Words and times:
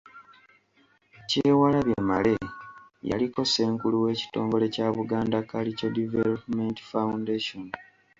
Kyewalabye 1.29 1.95
Male 2.09 2.33
yaliko 3.09 3.41
Ssenkulu 3.45 3.95
w'ekitongole 4.03 4.65
kya 4.75 4.87
Buganda 4.97 5.37
Cultural 5.49 5.95
Development 5.99 6.77
Foundation. 6.91 7.65